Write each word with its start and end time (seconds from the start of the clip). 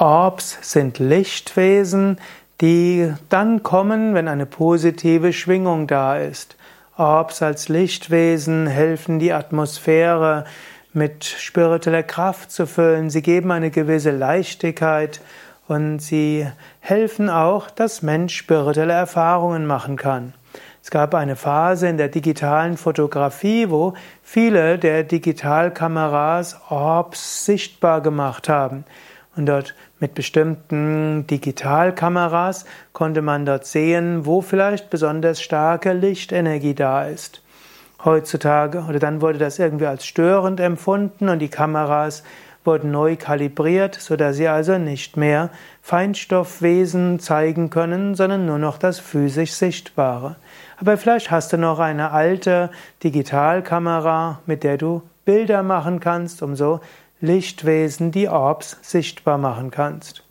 Orbs 0.00 0.56
sind 0.60 1.00
Lichtwesen, 1.00 2.20
die 2.60 3.12
dann 3.30 3.64
kommen, 3.64 4.14
wenn 4.14 4.28
eine 4.28 4.46
positive 4.46 5.32
Schwingung 5.32 5.88
da 5.88 6.16
ist. 6.16 6.54
Orbs 6.96 7.42
als 7.42 7.68
Lichtwesen 7.68 8.68
helfen 8.68 9.18
die 9.18 9.32
Atmosphäre 9.32 10.44
mit 10.92 11.24
spiritueller 11.24 12.04
Kraft 12.04 12.52
zu 12.52 12.68
füllen. 12.68 13.10
Sie 13.10 13.22
geben 13.22 13.50
eine 13.50 13.72
gewisse 13.72 14.12
Leichtigkeit 14.12 15.20
und 15.66 15.98
sie 15.98 16.46
helfen 16.78 17.28
auch, 17.28 17.68
dass 17.68 18.00
Mensch 18.00 18.36
spirituelle 18.36 18.92
Erfahrungen 18.92 19.66
machen 19.66 19.96
kann. 19.96 20.32
Es 20.80 20.92
gab 20.92 21.12
eine 21.16 21.34
Phase 21.34 21.88
in 21.88 21.96
der 21.96 22.08
digitalen 22.08 22.76
Fotografie, 22.76 23.68
wo 23.68 23.94
viele 24.22 24.78
der 24.78 25.02
Digitalkameras 25.02 26.56
Orbs 26.70 27.44
sichtbar 27.44 28.00
gemacht 28.00 28.48
haben. 28.48 28.84
Und 29.38 29.46
dort 29.46 29.76
mit 30.00 30.14
bestimmten 30.14 31.24
Digitalkameras 31.28 32.64
konnte 32.92 33.22
man 33.22 33.46
dort 33.46 33.66
sehen, 33.66 34.26
wo 34.26 34.40
vielleicht 34.40 34.90
besonders 34.90 35.40
starke 35.40 35.92
Lichtenergie 35.92 36.74
da 36.74 37.04
ist. 37.06 37.40
Heutzutage, 38.04 38.84
oder 38.88 38.98
dann 38.98 39.20
wurde 39.20 39.38
das 39.38 39.60
irgendwie 39.60 39.86
als 39.86 40.04
störend 40.04 40.58
empfunden 40.58 41.28
und 41.28 41.38
die 41.38 41.48
Kameras 41.48 42.24
wurden 42.64 42.90
neu 42.90 43.14
kalibriert, 43.14 43.94
so 43.94 44.16
dass 44.16 44.36
sie 44.36 44.48
also 44.48 44.76
nicht 44.76 45.16
mehr 45.16 45.50
Feinstoffwesen 45.82 47.20
zeigen 47.20 47.70
können, 47.70 48.16
sondern 48.16 48.44
nur 48.44 48.58
noch 48.58 48.76
das 48.76 48.98
physisch 48.98 49.52
Sichtbare. 49.52 50.34
Aber 50.80 50.96
vielleicht 50.96 51.30
hast 51.30 51.52
du 51.52 51.58
noch 51.58 51.78
eine 51.78 52.10
alte 52.10 52.70
Digitalkamera, 53.04 54.40
mit 54.46 54.64
der 54.64 54.78
du 54.78 55.02
Bilder 55.24 55.62
machen 55.62 56.00
kannst, 56.00 56.42
um 56.42 56.56
so 56.56 56.80
Lichtwesen, 57.20 58.12
die 58.12 58.28
Orbs, 58.28 58.76
sichtbar 58.80 59.38
machen 59.38 59.70
kannst. 59.72 60.27